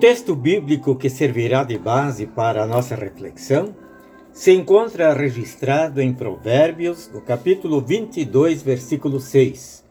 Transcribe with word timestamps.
Texto 0.00 0.34
bíblico 0.34 0.96
que 0.96 1.10
servirá 1.10 1.62
de 1.62 1.76
base 1.76 2.26
para 2.26 2.62
a 2.62 2.66
nossa 2.66 2.94
reflexão 2.94 3.76
se 4.32 4.50
encontra 4.50 5.12
registrado 5.12 6.00
em 6.00 6.14
Provérbios, 6.14 7.10
no 7.12 7.20
capítulo 7.20 7.82
22, 7.82 8.62
versículo 8.62 9.20
6. 9.20 9.84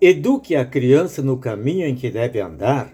Eduque 0.00 0.56
a 0.56 0.64
criança 0.64 1.22
no 1.22 1.36
caminho 1.38 1.86
em 1.86 1.94
que 1.94 2.10
deve 2.10 2.40
andar, 2.40 2.92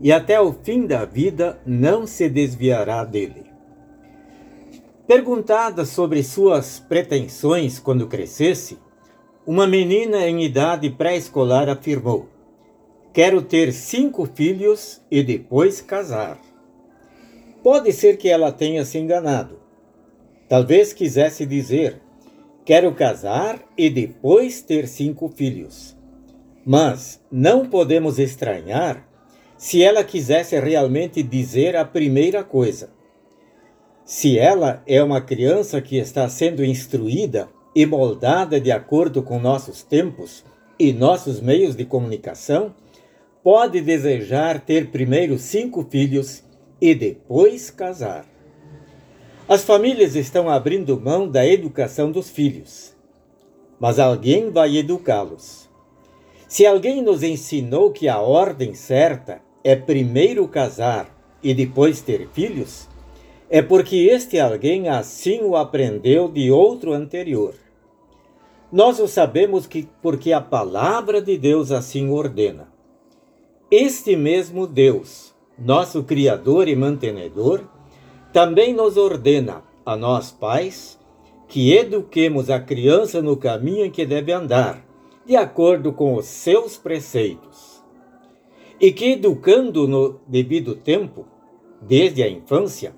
e 0.00 0.12
até 0.12 0.40
o 0.40 0.52
fim 0.52 0.86
da 0.86 1.04
vida 1.04 1.60
não 1.66 2.06
se 2.06 2.28
desviará 2.28 3.02
dele. 3.02 3.46
Perguntada 5.08 5.84
sobre 5.84 6.22
suas 6.22 6.78
pretensões 6.78 7.80
quando 7.80 8.06
crescesse, 8.06 8.78
uma 9.44 9.66
menina 9.66 10.24
em 10.28 10.44
idade 10.44 10.88
pré-escolar 10.88 11.68
afirmou: 11.68 12.28
Quero 13.12 13.42
ter 13.42 13.72
cinco 13.72 14.24
filhos 14.24 15.00
e 15.10 15.20
depois 15.22 15.80
casar. 15.80 16.40
Pode 17.60 17.92
ser 17.92 18.16
que 18.16 18.28
ela 18.28 18.52
tenha 18.52 18.84
se 18.84 18.98
enganado. 18.98 19.58
Talvez 20.48 20.92
quisesse 20.92 21.44
dizer: 21.44 22.00
Quero 22.64 22.94
casar 22.94 23.58
e 23.76 23.90
depois 23.90 24.62
ter 24.62 24.86
cinco 24.86 25.28
filhos. 25.28 25.96
Mas 26.64 27.20
não 27.32 27.68
podemos 27.68 28.18
estranhar 28.20 29.04
se 29.58 29.82
ela 29.82 30.04
quisesse 30.04 30.58
realmente 30.58 31.20
dizer 31.20 31.74
a 31.74 31.84
primeira 31.84 32.44
coisa. 32.44 32.90
Se 34.04 34.38
ela 34.38 34.82
é 34.86 35.02
uma 35.02 35.20
criança 35.20 35.80
que 35.80 35.96
está 35.96 36.28
sendo 36.28 36.64
instruída 36.64 37.48
e 37.74 37.84
moldada 37.84 38.60
de 38.60 38.70
acordo 38.70 39.20
com 39.20 39.40
nossos 39.40 39.82
tempos 39.82 40.44
e 40.78 40.92
nossos 40.92 41.40
meios 41.40 41.74
de 41.74 41.84
comunicação, 41.84 42.72
pode 43.42 43.80
desejar 43.80 44.60
ter 44.60 44.90
primeiro 44.90 45.38
cinco 45.38 45.86
filhos 45.88 46.42
e 46.80 46.94
depois 46.94 47.70
casar. 47.70 48.26
As 49.48 49.64
famílias 49.64 50.14
estão 50.14 50.48
abrindo 50.48 51.00
mão 51.00 51.28
da 51.28 51.46
educação 51.46 52.10
dos 52.12 52.30
filhos, 52.30 52.94
mas 53.78 53.98
alguém 53.98 54.50
vai 54.50 54.76
educá-los. 54.76 55.68
Se 56.46 56.66
alguém 56.66 57.02
nos 57.02 57.22
ensinou 57.22 57.90
que 57.90 58.08
a 58.08 58.20
ordem 58.20 58.74
certa 58.74 59.40
é 59.64 59.74
primeiro 59.74 60.46
casar 60.46 61.08
e 61.42 61.54
depois 61.54 62.00
ter 62.00 62.28
filhos, 62.32 62.88
é 63.48 63.60
porque 63.60 63.96
este 63.96 64.38
alguém 64.38 64.88
assim 64.88 65.40
o 65.42 65.56
aprendeu 65.56 66.28
de 66.28 66.50
outro 66.50 66.92
anterior. 66.92 67.54
Nós 68.70 69.00
o 69.00 69.08
sabemos 69.08 69.66
que 69.66 69.88
porque 70.00 70.32
a 70.32 70.40
palavra 70.40 71.20
de 71.20 71.36
Deus 71.36 71.72
assim 71.72 72.08
ordena. 72.08 72.68
Este 73.70 74.16
mesmo 74.16 74.66
Deus, 74.66 75.32
nosso 75.56 76.02
Criador 76.02 76.66
e 76.66 76.74
mantenedor, 76.74 77.60
também 78.32 78.74
nos 78.74 78.96
ordena, 78.96 79.62
a 79.86 79.96
nós 79.96 80.32
pais, 80.32 80.98
que 81.46 81.72
eduquemos 81.72 82.50
a 82.50 82.58
criança 82.58 83.22
no 83.22 83.36
caminho 83.36 83.84
em 83.84 83.90
que 83.90 84.04
deve 84.04 84.32
andar, 84.32 84.84
de 85.24 85.36
acordo 85.36 85.92
com 85.92 86.16
os 86.16 86.26
seus 86.26 86.76
preceitos. 86.76 87.80
E 88.80 88.90
que, 88.90 89.12
educando 89.12 89.86
no 89.86 90.18
devido 90.26 90.74
tempo, 90.74 91.24
desde 91.80 92.24
a 92.24 92.28
infância, 92.28 92.92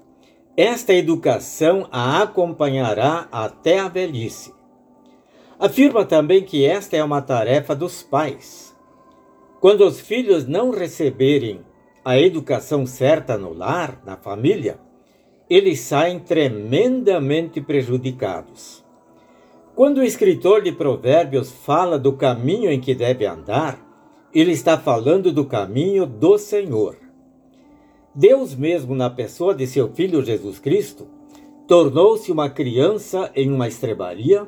esta 0.57 0.95
educação 0.95 1.87
a 1.93 2.23
acompanhará 2.23 3.29
até 3.31 3.79
a 3.79 3.89
velhice. 3.89 4.55
Afirma 5.59 6.07
também 6.07 6.43
que 6.43 6.65
esta 6.65 6.97
é 6.97 7.05
uma 7.05 7.21
tarefa 7.21 7.77
dos 7.77 8.03
pais 8.03 8.72
quando 9.63 9.87
os 9.87 10.01
filhos 10.01 10.45
não 10.45 10.73
receberem 10.73 11.61
a 12.05 12.19
educação 12.19 12.85
certa 12.85 13.39
no 13.39 13.55
lar, 13.55 14.03
na 14.05 14.17
família, 14.17 14.81
eles 15.49 15.79
saem 15.79 16.19
tremendamente 16.19 17.61
prejudicados. 17.61 18.85
Quando 19.77 19.99
o 19.99 20.03
escritor 20.03 20.63
de 20.63 20.73
Provérbios 20.73 21.53
fala 21.53 21.97
do 21.97 22.15
caminho 22.15 22.73
em 22.73 22.81
que 22.81 22.93
deve 22.93 23.25
andar, 23.25 23.79
ele 24.35 24.51
está 24.51 24.77
falando 24.77 25.31
do 25.31 25.45
caminho 25.45 26.07
do 26.07 26.37
Senhor. 26.39 26.97
Deus, 28.13 28.57
mesmo 28.57 28.97
na 28.97 29.11
pessoa 29.11 29.55
de 29.55 29.69
seu 29.69 29.93
filho 29.95 30.25
Jesus 30.25 30.59
Cristo, 30.59 31.07
tornou-se 31.69 32.33
uma 32.33 32.51
criança 32.51 33.31
em 33.33 33.49
uma 33.49 33.69
estrebaria, 33.69 34.45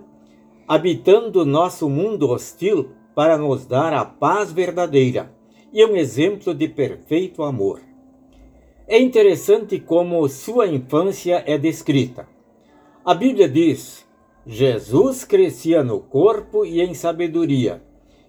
habitando 0.67 1.47
nosso 1.47 1.89
mundo 1.89 2.29
hostil 2.31 2.91
para 3.15 3.39
nos 3.39 3.67
dar 3.67 3.93
a 3.93 4.05
paz 4.05 4.53
verdadeira 4.53 5.33
e 5.73 5.85
um 5.85 5.97
exemplo 5.97 6.55
de 6.55 6.69
perfeito 6.69 7.43
amor. 7.43 7.81
É 8.87 9.01
interessante 9.01 9.81
como 9.81 10.29
sua 10.29 10.67
infância 10.67 11.43
é 11.47 11.57
descrita. 11.57 12.29
A 13.05 13.15
Bíblia 13.15 13.49
diz: 13.49 14.07
Jesus 14.47 15.25
crescia 15.25 15.83
no 15.83 16.01
corpo 16.01 16.67
e 16.67 16.81
em 16.81 16.93
sabedoria, 16.93 17.83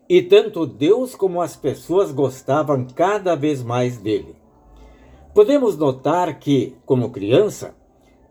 e 0.08 0.22
tanto 0.22 0.66
Deus 0.66 1.14
como 1.14 1.42
as 1.42 1.56
pessoas 1.56 2.12
gostavam 2.12 2.88
cada 2.96 3.36
vez 3.36 3.62
mais 3.62 3.98
dele. 3.98 4.36
Podemos 5.34 5.78
notar 5.78 6.40
que, 6.40 6.76
como 6.86 7.10
criança, 7.10 7.76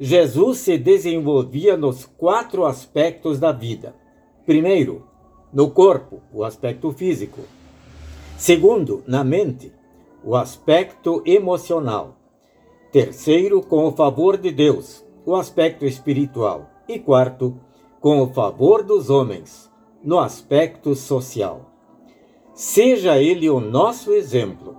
Jesus 0.00 0.59
se 0.59 0.78
desenvolvia 0.78 1.76
nos 1.76 2.06
quatro 2.06 2.65
aspectos 2.65 3.38
da 3.38 3.53
vida. 3.53 3.94
Primeiro, 4.47 5.06
no 5.54 5.70
corpo, 5.70 6.20
o 6.32 6.42
aspecto 6.42 6.91
físico. 6.91 7.41
Segundo, 8.37 9.04
na 9.06 9.22
mente, 9.22 9.72
o 10.25 10.34
aspecto 10.34 11.22
emocional. 11.25 12.16
Terceiro, 12.91 13.62
com 13.62 13.87
o 13.87 13.92
favor 13.92 14.37
de 14.37 14.50
Deus, 14.50 15.04
o 15.25 15.37
aspecto 15.37 15.87
espiritual. 15.87 16.69
E 16.88 16.98
quarto, 16.98 17.56
com 18.00 18.20
o 18.20 18.32
favor 18.34 18.82
dos 18.82 19.09
homens, 19.09 19.70
no 20.03 20.19
aspecto 20.19 20.94
social. 20.97 21.71
Seja 22.53 23.16
ele 23.19 23.48
o 23.48 23.60
nosso 23.60 24.12
exemplo. 24.12 24.76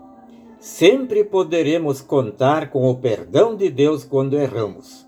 Sempre 0.59 1.23
poderemos 1.23 2.01
contar 2.01 2.69
com 2.69 2.89
o 2.89 2.95
perdão 2.95 3.55
de 3.55 3.69
Deus 3.69 4.03
quando 4.03 4.37
erramos. 4.37 5.05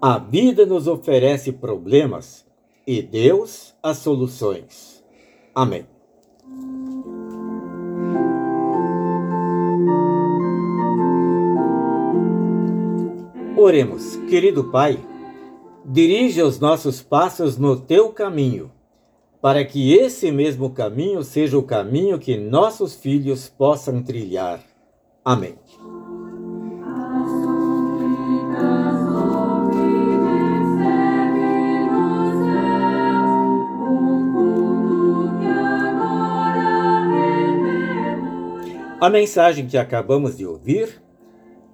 A 0.00 0.18
vida 0.18 0.64
nos 0.64 0.86
oferece 0.86 1.52
problemas 1.52 2.45
e 2.86 3.02
Deus 3.02 3.74
as 3.82 3.98
soluções. 3.98 5.02
Amém. 5.54 5.86
Oremos, 13.56 14.16
querido 14.28 14.70
Pai, 14.70 14.98
dirige 15.84 16.42
os 16.42 16.60
nossos 16.60 17.02
passos 17.02 17.56
no 17.56 17.80
teu 17.80 18.10
caminho, 18.10 18.70
para 19.40 19.64
que 19.64 19.94
esse 19.94 20.30
mesmo 20.30 20.70
caminho 20.70 21.24
seja 21.24 21.58
o 21.58 21.62
caminho 21.62 22.18
que 22.18 22.36
nossos 22.36 22.94
filhos 22.94 23.48
possam 23.48 24.02
trilhar. 24.02 24.60
Amém. 25.24 25.56
A 39.06 39.08
mensagem 39.08 39.68
que 39.68 39.78
acabamos 39.78 40.36
de 40.36 40.44
ouvir 40.44 41.00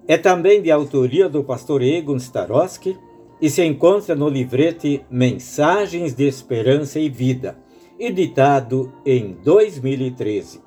é 0.07 0.19
também 0.19 0.61
de 0.61 0.69
autoria 0.69 1.27
do 1.27 1.43
pastor 1.43 1.81
Egon 1.81 2.17
Starosky 2.17 2.95
e 3.41 3.49
se 3.49 3.65
encontra 3.65 4.13
no 4.13 4.29
livrete 4.29 5.03
Mensagens 5.09 6.13
de 6.13 6.27
Esperança 6.27 6.99
e 6.99 7.09
Vida, 7.09 7.57
editado 7.97 8.93
em 9.03 9.33
2013. 9.43 10.61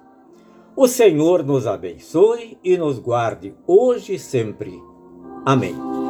O 0.74 0.88
Senhor 0.88 1.44
nos 1.44 1.68
abençoe 1.68 2.58
e 2.64 2.76
nos 2.76 2.98
guarde 2.98 3.54
hoje 3.64 4.14
e 4.14 4.18
sempre. 4.18 4.76
Amém. 5.44 6.05